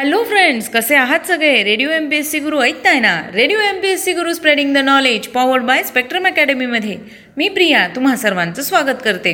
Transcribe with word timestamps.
Hello 0.00 0.22
friends 0.24 0.68
कसे 0.68 0.94
आहात 0.94 1.26
सगळे? 1.28 1.62
Radio 1.64 1.90
M 1.90 2.08
P 2.10 2.16
S 2.16 2.30
C 2.30 2.38
Guru 2.38 2.60
ऐकताय 2.60 3.00
ना? 3.00 3.22
Radio 3.34 3.58
M 3.58 3.80
P 3.80 3.88
S 3.88 4.04
C 4.04 4.12
Guru 4.12 4.32
spreading 4.32 4.74
the 4.74 4.78
knowledge 4.78 5.26
powered 5.28 5.62
by 5.62 5.82
spectrum 5.82 6.26
अकॅडमीमध्ये 6.26 6.96
मी 7.36 7.48
प्रिया 7.48 7.88
तुम्हा 7.96 8.16
सर्वांचं 8.16 8.62
स्वागत 8.62 9.02
करते. 9.04 9.32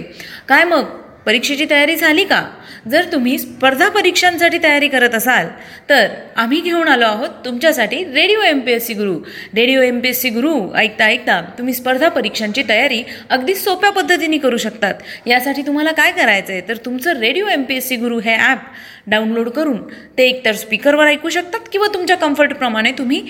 काय 0.49 0.65
मग? 0.65 1.06
परीक्षेची 1.27 1.65
तयारी 1.71 1.97
झाली 1.97 2.25
का? 2.25 2.43
जर 2.91 3.04
तुम्ही 3.13 3.37
स्पर्धा 3.38 3.88
परीक्षांसाठी 3.88 4.59
तयारी 4.63 4.88
करत 4.88 5.15
असाल 5.15 5.47
तर 5.88 6.09
आम्ही 6.37 6.61
घेऊन 6.61 6.88
आलो 6.88 7.04
आहोत 7.04 7.29
तुमच्यासाठी 7.45 8.03
radio 8.04 8.40
M 8.43 8.61
P 8.61 8.72
S 8.72 8.87
C 8.87 8.95
Guru. 8.95 9.15
Radio 9.57 9.83
M 9.83 9.99
P 10.01 10.08
S 10.08 10.21
C 10.22 10.31
Guru 10.31 10.54
ऐकता 10.76 11.04
ऐकता 11.04 11.40
तुम्ही 11.58 11.75
स्पर्धा 11.75 12.08
परीक्षांची 12.08 12.62
तयारी 12.69 13.03
अगदी 13.31 13.54
सोप्या 13.54 13.90
पद्धतीने 13.90 14.39
करू 14.39 14.57
शकतात. 14.57 14.94
यासाठी 15.26 15.62
तुम्हाला 15.62 15.93
काय 15.93 16.12
करायचं 16.12 16.52
आहे 16.52 16.62
तर 16.69 16.77
तुमचं 16.84 17.20
radio 17.20 17.47
M 17.48 17.62
P 17.62 17.77
S 17.77 17.88
C 17.88 17.97
Guru 17.97 18.19
हे 18.19 18.37
ॲप 18.37 18.59
डाउनलोड 19.06 19.48
करून 19.48 19.83
ते 20.19 20.29
एकतर 20.29 20.52
स्पीकरवर 20.55 21.06
ऐकू 21.06 21.29
शकतात 21.29 21.69
किंवा 21.73 21.87
तुमच्या 21.95 22.16
कम्फर्टप्रमाणे 22.16 22.93
तुम्ही 22.93 23.23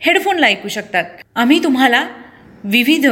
हेडफोनला 0.00 0.46
ऐकू 0.46 0.68
शकतात. 0.68 1.04
आम्ही 1.34 1.62
तुम्हाला 1.64 2.06
विविध 2.64 3.06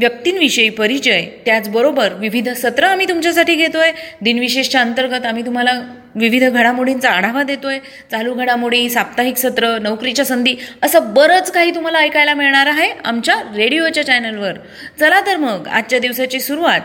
व्यक्तींविषयी 0.00 0.68
परिचय 0.68 1.26
त्याचबरोबर 1.46 2.12
विविध 2.12 2.48
सत्र 2.48 2.84
आम्ही 2.84 3.08
तुमच्यासाठी 3.08 3.54
घेतो 3.54 3.78
आहे 3.78 3.92
दिनविशेषच्या 4.20 4.80
अंतर्गत 4.80 5.26
आम्ही 5.26 5.46
तुम्हाला 5.46 5.80
विविध 6.14 6.44
घडामोडींचा 6.44 7.10
आढावा 7.10 7.42
देतो 7.42 7.68
आहे 7.68 7.80
चालू 8.10 8.34
घडामोडी 8.34 8.90
साप्ताहिक 8.90 9.36
सत्र 9.36 9.78
नोकरीच्या 9.78 10.24
संधी 10.24 10.54
असं 10.82 11.14
बरंच 11.14 11.50
काही 11.50 11.74
तुम्हाला 11.74 11.98
ऐकायला 11.98 12.34
मिळणार 12.34 12.66
आहे 12.66 12.90
आमच्या 13.04 13.34
रेडिओच्या 13.56 14.06
चॅनलवर. 14.06 14.52
चला 15.00 15.20
तर 15.20 15.36
मग 15.36 15.68
आजच्या 15.68 15.98
दिवसाची 15.98 16.40
सुरुवात 16.40 16.80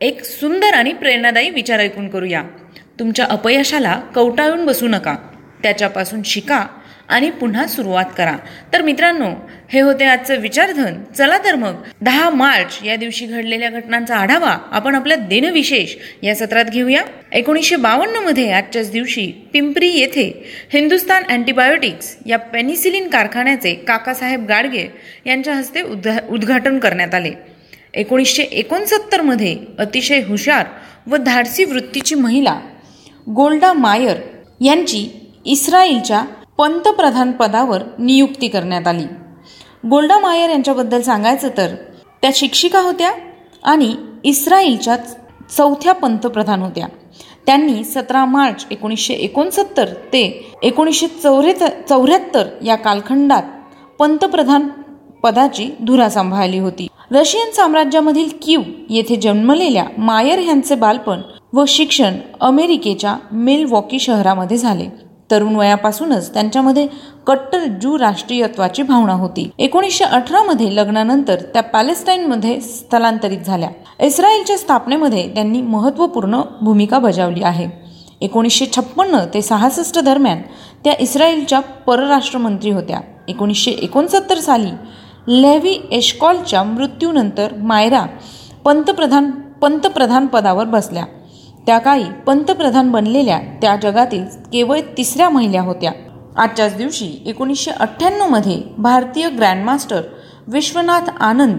एक 0.00 0.24
सुंदर 0.24 0.74
आणि 0.74 0.92
प्रेरणादायी 0.92 1.50
विचार 1.50 1.80
ऐकून 1.80 2.08
करूया. 2.08 2.42
तुमच्या 2.98 3.26
अपयशाला 3.30 4.00
कवटाळून 4.14 4.66
बसू 4.66 4.88
नका. 4.88 5.14
त्याच्यापासून 5.62 6.22
शिका. 6.22 6.66
आणि 7.08 7.30
पुन्हा 7.30 7.66
सुरुवात 7.66 8.04
करा. 8.16 8.36
तर 8.72 8.82
मित्रांनो 8.82 9.30
हे 9.72 9.80
होते 9.80 10.04
आजचं 10.04 10.40
विचारधन. 10.40 10.94
चला 11.18 11.38
तर 11.38 11.54
मग 11.54 11.82
दहा 12.00 12.30
मार्च 12.30 12.78
या 12.84 12.96
दिवशी 12.96 13.26
घडलेल्या 13.26 13.70
घटनांचा 13.70 14.16
आढावा 14.16 14.56
आपण 14.70 14.94
आपल्या 14.94 15.16
दिनविशेष 15.16 15.94
या 16.22 16.34
सत्रात 16.34 16.64
घेऊया. 16.64 17.02
एकोणीसशे 17.32 17.76
बावन्नमध्ये 17.76 18.50
आजच्याच 18.52 18.90
दिवशी 18.92 19.26
पिंपरी 19.52 19.88
येथे 19.88 20.28
हिंदुस्तान 20.72 21.22
अँटीबायोटिक्स 21.28 22.16
या 22.26 22.38
पेनिसिलिन 22.38 23.08
कारखान्याचे 23.08 23.74
काकासाहेब 23.74 24.46
गाडगे 24.46 24.86
यांच्या 25.26 25.54
हस्ते 25.54 25.82
उद्घा 25.82 26.18
उद्घाटन 26.28 26.78
करण्यात 26.78 27.14
आले. 27.14 27.32
एकोणीसशे 27.94 28.42
एकोणसत्तरमध्ये 28.42 29.56
अतिशय 29.78 30.20
हुशार 30.22 30.66
व 31.06 31.16
धाडसी 31.16 31.64
वृत्तीची 31.64 32.14
महिला 32.14 32.58
गोल्डा 33.26 33.72
मायर 33.72 34.16
यांची 34.60 35.08
इस्रायलच्या 35.44 36.24
पंतप्रधानपदावर 36.58 37.82
नियुक्ती 37.98 38.48
करण्यात 38.48 38.86
आली. 38.86 39.04
गोल्डा 39.90 40.18
मायर 40.18 40.50
यांच्याबद्दल 40.50 41.00
सांगायचं 41.02 41.48
तर 41.56 41.74
त्या 42.22 42.30
शिक्षिका 42.34 42.80
होत्या 42.80 43.10
आणि 43.62 43.94
इस्रायलच्या 44.24 44.96
चौथ्या 45.56 45.92
पंतप्रधान 45.92 46.62
होत्या. 46.62 46.86
त्यांनी 47.46 47.84
सतरा 47.84 48.24
मार्च 48.24 48.66
एकोणीसशे 48.70 49.14
एकोणसत्तर 49.14 49.88
ते 50.12 50.54
एकोणीसशे 50.62 51.06
चौऱ्यात 51.06 51.88
चौऱ्याहत्तर 51.88 52.48
या 52.64 52.76
कालखंडात 52.76 53.42
पंतप्रधान 53.98 54.68
पदाची 55.22 55.68
धुरा 55.86 56.08
सांभाळली 56.10 56.58
होती. 56.58 56.86
रशियन 57.10 57.50
साम्राज्यामधील 57.50 58.28
क्यू 58.42 58.62
येथे 58.90 59.16
जन्मलेल्या 59.16 59.84
मायर 59.98 60.38
ह्यांचे 60.38 60.74
बालपण 60.74 61.20
व 61.52 61.64
शिक्षण 61.68 62.14
अमेरिकेच्या 62.40 63.16
मेलवॉकी 63.32 63.98
शहरामध्ये 63.98 64.56
झाले. 64.56 65.05
तरुण 65.30 65.56
वयापासूनच 65.56 66.32
त्यांच्यामध्ये 66.34 66.86
कट्टर 67.26 67.64
ज्यू 67.80 67.98
राष्ट्रीयत्वाची 67.98 68.82
भावना 68.82 69.12
होती. 69.12 69.50
एकोणीसशे 69.58 70.04
अठरामध्ये 70.04 70.74
लग्नानंतर 70.76 71.40
त्या 71.54 71.62
पॅलेस्टाईनमध्ये 71.62 72.60
स्थलांतरित 72.60 73.38
झाल्या. 73.38 73.68
इस्रायलच्या 74.00 74.58
स्थापनेमध्ये 74.58 75.28
त्यांनी 75.34 75.62
महत्त्वपूर्ण 75.62 76.40
भूमिका 76.62 76.98
बजावली 76.98 77.42
आहे. 77.42 77.68
एकोणीसशे 78.20 78.66
छप्पन्न 78.76 79.18
ते 79.34 79.42
सहासष्ट 79.42 79.98
दरम्यान 79.98 80.42
त्या 80.84 80.92
इस्रायलच्या 81.00 81.60
परराष्ट्रमंत्री 81.60 82.70
होत्या. 82.70 83.00
एकोणीसशे 83.28 83.70
एकोणसत्तर 83.70 84.38
साली 84.38 84.70
लेव्ही 85.42 85.80
एशकॉलच्या 85.90 86.62
मृत्यूनंतर 86.62 87.54
मायरा 87.54 88.04
पंतप्रधान 88.64 89.30
पंतप्रधान 89.62 90.26
पदावर 90.26 90.64
बसल्या. 90.64 91.04
त्या 91.66 91.78
काळी 91.78 92.04
पंतप्रधान 92.26 92.90
बनलेल्या 92.90 93.38
त्या 93.62 93.76
जगातील 93.76 94.24
केवळ 94.52 94.80
तिसऱ्या 94.98 95.28
महिला 95.28 95.60
होत्या. 95.60 95.92
आजच्याच 96.36 96.76
दिवशी 96.76 97.22
एकोणीसशे 97.26 97.70
अठ्ठ्याण्णवमध्ये 97.70 98.62
भारतीय 98.78 99.28
ग्रँडमास्टर 99.28 100.00
विश्वनाथ 100.46 101.10
आनंद 101.20 101.58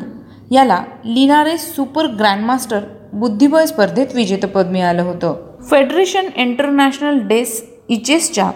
याला 0.51 0.83
लिनारे 1.05 1.57
सुपर 1.57 2.05
ग्रँडमास्टर 2.05 2.79
बुद्धिबळ 3.13 3.63
स्पर्धेत 3.63 4.07
विजेतेपद 4.15 4.67
मिळालं 4.67 5.01
होतं. 5.01 5.35
फेडरेशन 5.69 6.25
इंटरनॅशनल 6.35 7.19
डेस 7.27 7.63
इचेसच्या 7.89 8.51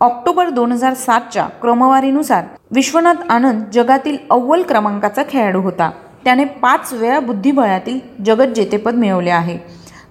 ऑक्टोबर 0.00 0.48
दोन 0.48 0.72
हजार 0.72 0.94
सातच्या 0.94 1.46
क्रमवारीनुसार 1.62 2.44
विश्वनाथ 2.70 3.30
आनंद 3.30 3.62
जगातील 3.72 4.16
अव्वल 4.30 4.62
क्रमांकाचा 4.62 5.22
खेळाडू 5.30 5.60
होता. 5.60 5.90
त्याने 6.24 6.44
पाच 6.44 6.92
वेळा 6.92 7.20
बुद्धिबळातील 7.20 7.98
जगत 8.24 8.52
जेतेपद 8.54 8.94
मिळवले 8.94 9.30
आहे. 9.30 9.58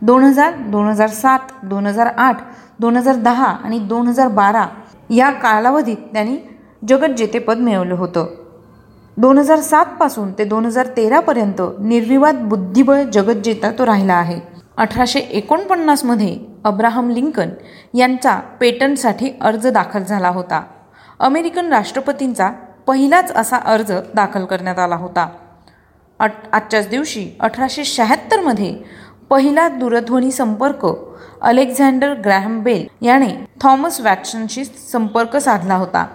दोन 0.01 0.23
हजार 0.23 0.53
दोन 0.67 0.87
हजार 0.87 1.09
सात 1.09 1.39
दोन 1.63 1.85
हजार 1.87 2.07
आठ 2.17 2.41
दोन 2.79 2.97
हजार 2.97 3.15
दहा 3.15 3.45
आणि 3.45 3.79
दोन 3.79 4.07
हजार 4.07 4.27
बारा 4.27 4.65
या 5.09 5.29
कालावधीत 5.31 5.97
त्यांनी 6.13 6.37
जगज्जेतेपद 6.87 7.57
मिळवलं 7.57 7.95
होतं. 7.95 8.25
दोन 9.17 9.37
हजार 9.37 9.59
सातपासून 9.59 10.31
ते 10.31 10.43
दोन 10.43 10.65
हजार 10.65 10.87
तेरापर्यंत 10.87 11.61
निर्विवाद 11.79 12.41
बुद्धिबळ 12.41 13.03
जगज्जेता 13.03 13.71
तो 13.71 13.85
राहिला 13.85 14.13
आहे. 14.13 14.39
अठराशे 14.77 15.19
एकोणपन्नासमध्ये 15.19 16.37
अब्राहम 16.65 17.09
लिंकन 17.09 17.49
यांचा 17.93 18.39
पेटंटसाठी 18.59 19.31
अर्ज 19.41 19.67
दाखल 19.67 20.03
झाला 20.03 20.29
होता. 20.29 20.61
अमेरिकन 21.19 21.73
राष्ट्रपतींचा 21.73 22.51
पहिलाच 22.87 23.31
असा 23.31 23.57
अर्ज 23.57 23.91
दाखल 24.15 24.45
करण्यात 24.45 24.79
आला 24.79 24.95
होता. 24.95 25.27
अट 26.19 26.31
आजच्याच 26.53 26.89
दिवशी 26.89 27.29
अठराशे 27.39 27.83
शहात्तरमध्ये 27.85 28.75
पहिला 29.29 29.67
दूरध्वनी 29.69 30.31
संपर्क 30.31 30.85
अलेक्झांडर 31.41 32.13
ग्रॅहम 32.13 32.61
बेल 32.63 32.85
याने 33.01 33.27
थॉमस 33.61 33.99
वॅक्सनशी 34.01 34.65
संपर्क 34.65 35.37
साधला 35.37 35.75
होता 35.75 36.05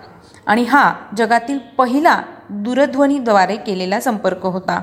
आणि 0.46 0.64
हा 0.64 0.92
जगातील 1.16 1.58
पहिला 1.78 2.22
दूरध्वनीद्वारे 2.50 3.56
केलेला 3.56 4.00
संपर्क 4.00 4.46
होता. 4.46 4.80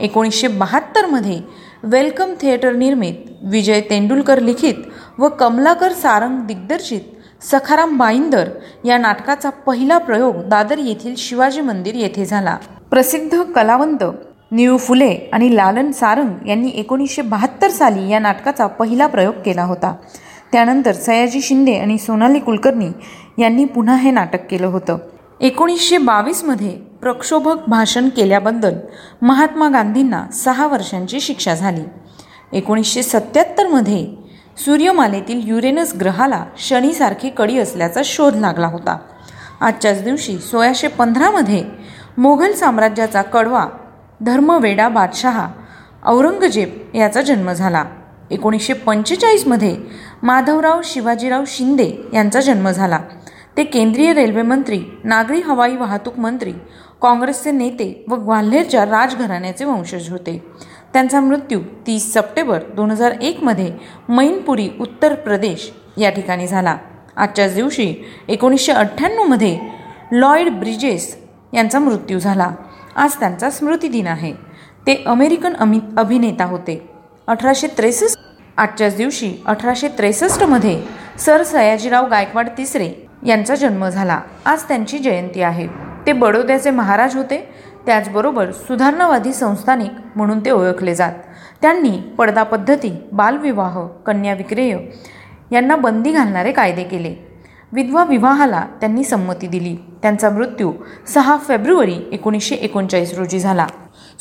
एकोणीसशे 0.00 0.48
बहात्तरमध्ये 0.48 1.40
वेलकम 1.82 2.34
थिएटर 2.40 2.72
निर्मित 2.72 3.14
विजय 3.42 3.80
तेंडुलकर 3.80 4.38
लिखित 4.38 4.74
व 5.18 5.28
कमलाकर 5.28 5.92
सारंग 5.92 6.40
दिग्दर्शित 6.46 7.44
सखाराम 7.44 7.96
बाईंदर 7.96 8.48
या 8.84 8.98
नाटकाचा 8.98 9.50
पहिला 9.50 9.98
प्रयोग 9.98 10.36
दादर 10.48 10.78
येथील 10.78 11.14
शिवाजी 11.16 11.60
मंदिर 11.60 11.94
येथे 11.94 12.24
झाला. 12.24 12.56
प्रसिद्ध 12.90 13.42
कलावंत 13.42 14.04
निळू 14.50 14.76
फुले 14.76 15.14
आणि 15.32 15.56
लालन 15.56 15.90
सारंग 15.90 16.46
यांनी 16.48 16.70
एकोणीसशे 16.74 17.22
बहात्तर 17.22 17.70
साली 17.70 18.08
या 18.10 18.18
नाटकाचा 18.18 18.66
पहिला 18.66 19.06
प्रयोग 19.06 19.34
केला 19.44 19.62
होता. 19.62 19.94
त्यानंतर 20.52 20.92
सयाजी 20.92 21.40
शिंदे 21.40 21.74
आणि 21.74 21.98
सोनाली 21.98 22.38
कुलकर्णी 22.38 22.88
यांनी 23.38 23.64
पुन्हा 23.64 23.96
हे 23.96 24.10
नाटक 24.10 24.46
केलं 24.50 24.66
होतं. 24.66 24.98
एकोणीसशे 25.40 25.98
बावीसमध्ये 25.98 26.70
प्रक्षोभक 27.00 27.68
भाषण 27.68 28.08
केल्याबद्दल 28.08 28.74
महात्मा 29.22 29.68
गांधींना 29.68 30.24
सहा 30.32 30.66
वर्षांची 30.66 31.20
शिक्षा 31.20 31.54
झाली. 31.54 31.82
एकोणीसशे 32.52 33.02
सत्याहत्तरमध्ये 33.02 34.06
सूर्यमालेतील 34.64 35.48
युरेनस 35.48 35.92
ग्रहाला 36.00 36.44
शनीसारखी 36.58 37.30
कडी 37.30 37.58
असल्याचा 37.58 38.00
शोध 38.04 38.36
लागला 38.36 38.66
होता. 38.66 38.98
आजच्याच 39.60 40.02
दिवशी 40.04 40.38
सोळाशे 40.38 40.88
पंधरामध्ये 40.88 41.64
मोघल 42.18 42.52
साम्राज्याचा 42.52 43.22
कडवा 43.22 43.66
धर्मवेडा 44.20 44.88
बादशहा 44.88 45.48
औरंगजेब 46.06 46.96
याचा 46.96 47.22
जन्म 47.22 47.52
झाला. 47.52 47.84
एकोणीसशे 48.30 48.72
पंचेचाळीसमध्ये 48.72 49.76
माधवराव 50.22 50.80
शिवाजीराव 50.84 51.44
शिंदे 51.46 51.90
यांचा 52.12 52.40
जन्म 52.40 52.70
झाला. 52.70 52.98
ते 53.56 53.64
केंद्रीय 53.64 54.12
रेल्वे 54.12 54.42
मंत्री 54.42 54.80
नागरी 55.04 55.40
हवाई 55.40 55.76
वाहतूक 55.76 56.18
मंत्री 56.18 56.52
काँग्रेसचे 57.02 57.50
नेते 57.50 58.04
व 58.08 58.14
ग्वाल्हेरच्या 58.14 58.84
राजघराण्याचे 58.84 59.64
वंशज 59.64 60.10
होते. 60.10 60.52
त्यांचा 60.92 61.20
मृत्यू 61.20 61.60
तीस 61.86 62.12
सप्टेंबर 62.14 62.58
दोन 62.76 62.90
हजार 62.90 63.12
एकमध्ये 63.22 63.72
मैनपुरी 64.08 64.68
उत्तर 64.80 65.14
प्रदेश 65.14 65.70
या 65.98 66.10
ठिकाणी 66.10 66.46
झाला. 66.46 66.76
आजच्याच 67.16 67.54
दिवशी 67.54 67.94
एकोणीसशे 68.28 68.72
अठ्ठ्याण्णवमध्ये 68.72 69.58
लॉयड 70.12 70.48
ब्रिजेस 70.48 71.16
यांचा 71.54 71.78
मृत्यू 71.78 72.18
झाला. 72.18 72.50
आज 72.98 73.14
त्यांचा 73.14 73.50
स्मृतिदिन 73.50 74.06
आहे. 74.06 74.32
ते 74.86 75.04
अमेरिकन 75.06 75.54
अमि 75.54 75.80
अभिनेता 75.96 76.44
होते. 76.44 76.90
अठराशे 77.26 77.66
त्रेसष्ट 77.66 78.18
आजच्याच 78.56 78.96
दिवशी 78.96 79.34
अठराशे 79.46 79.88
त्रेसष्टमध्ये 79.88 80.82
सर 81.18 81.42
सयाजीराव 81.42 82.08
गायकवाड 82.08 82.48
तिसरे 82.58 83.08
यांचा 83.26 83.54
जन्म 83.54 83.88
झाला. 83.88 84.20
आज 84.44 84.62
त्यांची 84.62 84.98
जयंती 84.98 85.42
आहे. 85.42 85.66
ते 86.06 86.12
बडोद्याचे 86.12 86.70
महाराज 86.70 87.16
होते. 87.16 87.54
त्याचबरोबर 87.86 88.50
सुधारणावादी 88.50 89.32
संस्थानिक 89.32 89.90
म्हणून 90.16 90.44
ते 90.44 90.50
ओळखले 90.50 90.94
जात. 90.94 91.12
त्यांनी 91.62 91.98
पडदा 92.18 92.42
पद्धती 92.42 92.96
बालविवाह 93.12 93.86
कन्या 93.86 94.34
विक्रेय 94.34 94.78
यांना 95.52 95.76
बंदी 95.76 96.12
घालणारे 96.12 96.52
कायदे 96.52 96.84
केले. 96.84 97.27
विधवा 97.72 98.04
विवाहाला 98.04 98.64
त्यांनी 98.80 99.04
संमती 99.04 99.46
दिली. 99.46 99.76
त्यांचा 100.02 100.30
मृत्यू 100.30 100.72
सहा 101.08 101.36
फेब्रुवारी 101.36 101.96
एकोणीसशे 102.12 102.54
एकोणचाळीस 102.54 103.18
रोजी 103.18 103.40
झाला. 103.40 103.66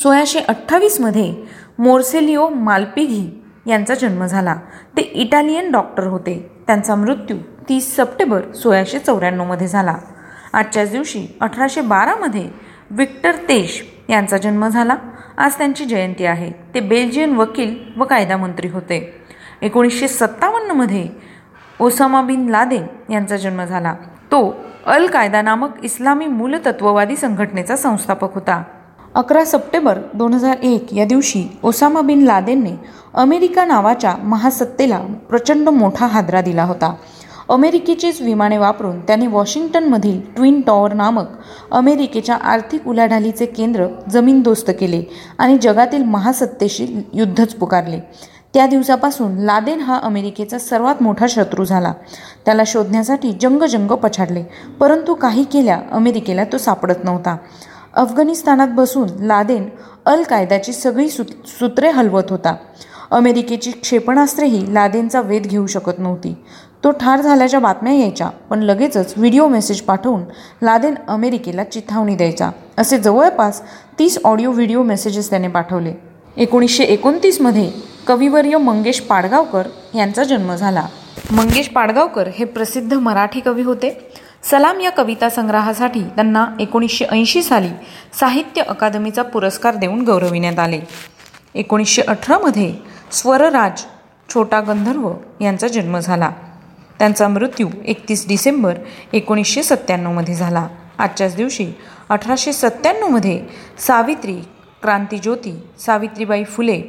सोळाशे 0.03 0.39
अठ्ठावीसमध्ये 0.39 1.35
मोर्सेलिओ 1.79 2.49
मालपिघी 2.49 3.43
यांचा 3.67 3.95
जन्म 3.95 4.25
झाला. 4.25 4.55
ते 4.97 5.01
इटालियन 5.01 5.71
डॉक्टर 5.71 6.07
होते. 6.07 6.51
त्यांचा 6.67 6.95
मृत्यू 6.95 7.37
तीस 7.69 7.95
सप्टेंबर 7.95 8.51
सोळाशे 8.51 8.99
चौऱ्याण्णवमध्ये 8.99 9.67
झाला. 9.67 9.95
आजच्याच 10.53 10.91
दिवशी 10.91 11.37
अठराशे 11.41 11.81
बारामध्ये 11.81 12.49
विक्टर 12.91 13.31
तेश 13.31 13.85
यांचा 14.09 14.37
जन्म 14.37 14.67
झाला. 14.67 14.95
आज 15.37 15.57
त्यांची 15.57 15.85
जयंती 15.85 16.25
आहे. 16.25 16.51
ते 16.73 16.79
बेल्जियन 16.79 17.35
वकील 17.35 17.75
व 17.97 18.03
कायदा 18.03 18.37
मंत्री 18.37 18.67
होते. 18.67 19.25
एकोणीसशे 19.61 20.07
सत्तावन्नमध्ये 20.07 21.07
ओसामा 21.81 22.21
बिन 22.21 22.49
लादेन 22.49 23.13
यांचा 23.13 23.37
जन्म 23.37 23.63
झाला. 23.65 23.93
तो 24.31 24.55
अल 24.85 25.07
कायदा 25.07 25.41
नामक 25.41 25.83
इस्लामी 25.83 26.27
मूलतत्ववादी 26.27 27.15
संघटनेचा 27.15 27.75
संस्थापक 27.75 28.33
होता. 28.35 28.63
अकरा 29.15 29.45
सप्टेंबर 29.45 29.99
दोन 30.13 30.33
हजार 30.33 30.57
एक 30.63 30.93
या 30.93 31.05
दिवशी 31.05 31.45
ओसामा 31.63 32.01
बिन 32.01 32.21
लादेनने 32.21 32.71
अमेरिका 33.13 33.65
नावाच्या 33.65 34.15
महासत्तेला 34.23 34.99
प्रचंड 35.29 35.69
मोठा 35.69 36.05
हादरा 36.05 36.41
दिला 36.41 36.63
होता. 36.63 36.93
अमेरिकेचीच 37.49 38.21
विमाने 38.21 38.57
वापरून 38.57 38.99
त्याने 38.99 39.27
वॉशिंग्टनमधील 39.27 40.21
ट्विन 40.35 40.61
टॉवर 40.61 40.93
नामक 40.93 41.25
अमेरिकेच्या 41.71 42.35
आर्थिक 42.35 42.87
उलाढालीचे 42.87 43.45
केंद्र 43.45 43.85
जमीनदोस्त 44.09 44.71
केले 44.79 45.03
आणि 45.37 45.57
जगातील 45.57 46.03
महासत्तेशी 46.03 47.09
युद्धच 47.13 47.55
पुकारले. 47.55 47.99
त्या 48.53 48.65
दिवसापासून 48.67 49.37
लादेन 49.37 49.79
हा 49.79 49.99
अमेरिकेचा 50.03 50.57
सर्वात 50.57 51.01
मोठा 51.03 51.25
शत्रू 51.29 51.65
झाला. 51.65 51.93
त्याला 52.45 52.63
शोधण्यासाठी 52.67 53.31
जंगजंग 53.41 53.91
पछाडले 53.91 54.43
परंतु 54.79 55.13
काही 55.13 55.43
केल्या 55.43 55.79
अमेरिकेला 55.91 56.43
तो 56.43 56.57
सापडत 56.57 57.03
नव्हता. 57.03 57.35
अफगाणिस्तानात 57.93 58.67
बसून 58.67 59.09
लादेन 59.19 59.69
अल 60.05 60.23
कायद्याची 60.23 60.73
सगळी 60.73 61.09
सु 61.09 61.23
सूत्रे 61.59 61.89
हलवत 61.89 62.29
होता. 62.29 62.55
अमेरिकेची 63.11 63.71
क्षेपणास्त्रेही 63.71 64.73
लादेनचा 64.73 65.21
वेध 65.21 65.47
घेऊ 65.47 65.65
शकत 65.67 65.99
नव्हती. 65.99 66.35
तो 66.83 66.91
ठार 66.91 67.21
झाल्याच्या 67.21 67.59
बातम्या 67.59 67.93
यायच्या 67.93 68.27
पण 68.49 68.59
लगेचच 68.59 69.13
व्हिडिओ 69.17 69.47
मेसेज 69.47 69.81
पाठवून 69.81 70.23
लादेन 70.63 70.95
अमेरिकेला 71.07 71.63
चिथावणी 71.63 72.15
द्यायचा. 72.15 72.49
असे 72.77 72.97
जवळपास 72.97 73.61
तीस 73.99 74.17
ऑडिओ 74.23 74.51
व्हिडिओ 74.51 74.83
मेसेजेस 74.83 75.29
त्याने 75.29 75.47
पाठवले. 75.47 75.93
एकोणीसशे 76.37 76.83
एकोणतीसमध्ये 76.83 77.69
कविवर्य 78.07 78.57
मंगेश 78.57 78.99
पाडगावकर 78.99 79.67
यांचा 79.95 80.23
जन्म 80.23 80.55
झाला. 80.55 80.85
मंगेश 81.31 81.69
पाडगावकर 81.69 82.27
हे 82.27 82.45
प्रसिद्ध 82.45 82.93
मराठी 82.93 83.39
कवी 83.39 83.61
होते. 83.61 84.11
सलाम 84.43 84.79
या 84.79 84.89
कविता 84.89 85.29
संग्रहासाठी 85.29 86.01
त्यांना 86.01 86.45
एकोणीसशे 86.59 87.05
ऐंशी 87.05 87.43
साली 87.43 87.69
साहित्य 88.19 88.61
अकादमीचा 88.61 89.21
पुरस्कार 89.23 89.75
देऊन 89.75 90.01
गौरविण्यात 90.01 90.59
आले. 90.59 90.79
एकोणीसशे 91.55 92.01
अठरामध्ये 92.01 92.73
स्वरराज 93.11 93.83
छोटा 94.33 94.59
गंधर्व 94.59 95.13
यांचा 95.41 95.67
जन्म 95.67 95.99
झाला. 95.99 96.31
त्यांचा 96.99 97.27
मृत्यू 97.27 97.67
एकतीस 97.85 98.27
डिसेंबर 98.27 98.73
एकोणीसशे 99.13 99.63
सत्त्याण्णवमध्ये 99.63 100.35
झाला. 100.35 100.67
आजच्याच 100.97 101.35
दिवशी 101.35 101.67
अठराशे 102.09 102.53
सत्त्याण्णवमध्ये 102.53 103.41
सावित्री 103.87 104.35
क्रांतीज्योती 104.81 105.59
सावित्रीबाई 105.85 106.43
फुले 106.43 106.81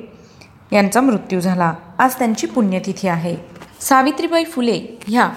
यांचा 0.72 1.00
मृत्यू 1.00 1.40
झाला. 1.40 1.72
आज 1.98 2.14
त्यांची 2.14 2.46
पुण्यतिथी 2.46 3.08
आहे. 3.08 3.36
सावित्रीबाई 3.80 4.44
फुले 4.44 4.98
ह्या 5.06 5.28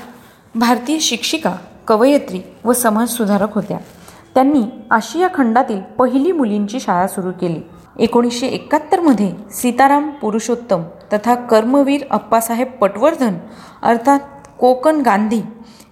भारतीय 0.55 0.99
शिक्षिका 0.99 1.55
कवयित्री 1.87 2.41
व 2.63 2.73
समाजसुधारक 2.73 3.55
होत्या. 3.55 3.77
त्यांनी 4.35 4.63
आशिया 4.91 5.27
खंडातील 5.33 5.81
पहिली 5.81 6.31
मुलींची 6.31 6.79
शाळा 6.79 7.07
सुरू 7.07 7.31
केली. 7.31 7.59
एकोणीसशे 7.99 8.47
एकाहत्तरमध्ये 8.47 9.33
सीताराम 9.51 10.09
पुरुषोत्तम 10.09 10.83
तथा 11.13 11.35
कर्मवीर 11.35 12.01
अप्पासाहेब 12.11 12.67
पटवर्धन 12.67 13.33
अर्थात 13.81 14.19
कोकण 14.59 14.95
गांधी 14.95 15.41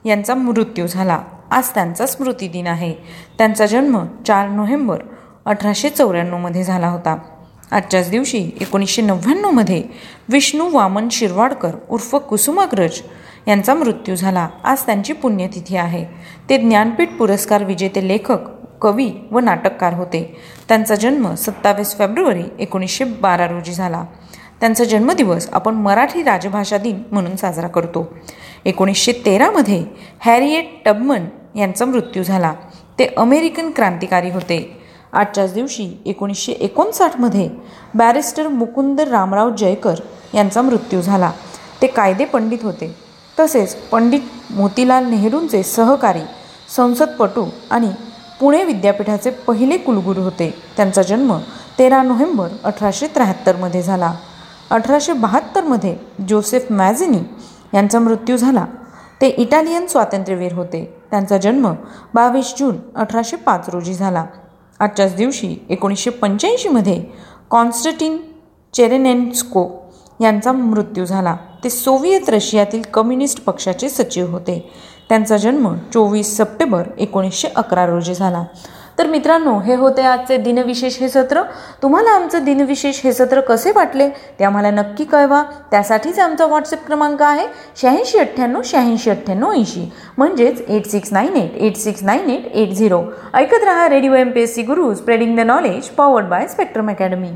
यांचा 0.05 0.35
मृत्यू 0.35 0.87
झाला. 0.87 1.19
आज 1.51 1.69
त्यांचा 1.69 2.05
स्मृतिदिन 2.05 2.67
आहे. 2.67 2.93
त्यांचा 3.37 3.65
जन्म 3.65 4.05
चार 4.27 4.49
नोव्हेंबर 4.49 4.97
अठराशे 5.45 5.89
चौऱ्याण्णवमध्ये 5.89 6.63
झाला 6.63 6.87
होता. 6.87 7.17
आजच्याच 7.71 8.09
दिवशी 8.09 8.51
एकोणीसशे 8.61 9.01
नव्याण्णवमध्ये 9.01 9.83
विष्णू 10.29 10.69
वामन 10.71 11.09
शिरवाडकर 11.09 11.71
उर्फ 11.89 12.15
कुसुमाग्रज 12.15 13.01
यांचा 13.47 13.73
मृत्यू 13.73 14.15
झाला. 14.15 14.49
आज 14.63 14.81
त्यांची 14.85 15.13
पुण्यतिथी 15.13 15.77
आहे. 15.77 16.05
ते 16.49 16.57
ज्ञानपीठ 16.57 17.09
पुरस्कार 17.09 17.63
विजेते 17.63 18.07
लेखक 18.07 18.37
कवी 18.81 19.11
व 19.31 19.39
नाटककार 19.39 19.93
होते. 19.93 20.37
त्यांचा 20.67 20.95
जन्म 20.95 21.33
सत्तावीस 21.33 21.97
फेब्रुवारी 21.97 22.43
एकोणीसशे 22.59 23.03
बारा 23.03 23.47
रोजी 23.47 23.73
झाला. 23.73 24.05
त्यांचा 24.59 24.83
जन्मदिवस 24.83 25.49
आपण 25.51 25.75
मराठी 25.75 26.23
राजभाषा 26.23 26.77
दिन 26.77 27.03
म्हणून 27.11 27.35
साजरा 27.35 27.67
करतो. 27.67 28.17
एकोणीसशे 28.65 29.11
तेरामध्ये 29.11 29.83
हॅरिएट 30.19 30.69
टबमन 30.85 31.25
यांचा 31.55 31.85
मृत्यू 31.85 32.23
झाला. 32.23 32.53
ते 32.99 33.07
अमेरिकन 33.17 33.71
क्रांतिकारी 33.71 34.29
होते. 34.29 34.78
आजच्याच 35.13 35.53
दिवशी 35.53 36.01
एकोणीसशे 36.05 36.51
एकोणसाठमध्ये 36.51 37.49
बॅरिस्टर 37.95 38.47
मुकुंद 38.47 39.01
रामराव 39.01 39.49
जयकर 39.49 39.95
यांचा 40.33 40.61
मृत्यू 40.61 41.01
झाला. 41.01 41.31
ते 41.81 41.87
कायदे 41.87 42.25
पंडित 42.25 42.57
होते. 42.63 42.95
तसेच 43.39 43.75
पंडित 43.75 44.19
मोतीलाल 44.51 45.09
नेहरूंचे 45.09 45.63
सहकारी 45.63 46.21
संसदपटू 46.75 47.45
आणि 47.71 47.91
पुणे 48.39 48.63
विद्यापीठाचे 48.63 49.29
पहिले 49.29 49.77
कुलगुरू 49.77 50.21
होते. 50.21 50.53
त्यांचा 50.77 51.01
जन्म 51.01 51.37
तेरा 51.79 52.01
नोव्हेंबर 52.01 52.47
अठराशे 52.63 53.07
त्र्याहत्तरमध्ये 53.07 53.81
झाला. 53.81 54.13
अठराशे 54.69 55.13
बहात्तरमध्ये 55.13 55.97
जोसेफ 56.29 56.65
मॅझिनी 56.69 57.19
यांचा 57.73 57.99
मृत्यू 57.99 58.37
झाला. 58.37 58.65
ते 59.21 59.27
इटालियन 59.27 59.87
स्वातंत्र्यवीर 59.87 60.53
होते. 60.53 61.01
त्यांचा 61.11 61.37
जन्म 61.37 61.73
बावीस 62.13 62.53
जून 62.59 62.77
अठराशे 62.95 63.35
पाच 63.35 63.69
रोजी 63.69 63.93
झाला. 63.93 64.25
आजच्याच 64.79 65.15
दिवशी 65.15 65.55
एकोणीसशे 65.69 66.09
पंच्याऐंशीमध्ये 66.09 67.03
कॉन्स्टटिन 67.49 68.17
चेरेनेन्स्को 68.73 69.67
यांचा 70.21 70.51
मृत्यू 70.51 71.05
झाला. 71.05 71.35
ते 71.63 71.69
सोव्हिएत 71.69 72.29
रशियातील 72.29 72.81
कम्युनिस्ट 72.81 73.43
पक्षाचे 73.43 73.89
सचिव 73.89 74.27
होते. 74.27 74.73
त्यांचा 75.09 75.37
जन्म 75.37 75.75
चोवीस 75.93 76.37
सप्टेंबर 76.37 76.83
एकोणीसशे 76.97 77.47
अकरा 77.55 77.85
रोजी 77.85 78.13
झाला. 78.13 78.43
तर 78.99 79.07
मित्रांनो 79.07 79.57
हे 79.59 79.75
होते 79.75 80.01
आजचे 80.01 80.37
दिनविशेष 80.37 80.99
हे 81.01 81.09
सत्र. 81.09 81.41
तुम्हाला 81.81 82.11
आमचं 82.11 82.43
दिनविशेष 82.43 82.99
हे 83.03 83.13
सत्र 83.13 83.41
कसे 83.41 83.71
वाटले 83.75 84.09
ते 84.39 84.43
आम्हाला 84.43 84.71
नक्की 84.71 85.03
कळवा. 85.03 85.41
त्यासाठीच 85.71 86.19
आमचा 86.19 86.45
व्हॉट्सअप 86.45 86.85
क्रमांक 86.87 87.21
आहे 87.21 87.45
शहाऐंशी 87.81 88.19
अठ्ठ्याण्णव 88.19 88.61
शहाऐंशी 88.65 89.09
अठ्ठ्याण्णव 89.09 89.51
ऐंशी. 89.51 89.89
म्हणजेच 90.17 90.61
eight 90.69 90.87
six 90.87 91.13
nine 91.13 91.35
eight 91.37 91.57
eight 91.57 91.77
six 91.77 92.03
nine 92.03 92.29
eight 92.29 92.47
eight 92.53 92.73
zero 92.73 93.01
ऐकत 93.33 93.63
रहा 93.63 93.89
radio 93.89 94.13
M 94.13 94.31
P 94.31 94.41
S 94.41 94.55
C 94.55 94.61
Guru 94.61 94.93
spreading 94.95 95.35
the 95.37 95.39
knowledge 95.39 95.89
powered 95.89 96.25
by 96.25 96.47
Spectrum 96.47 96.89
Academy 96.89 97.31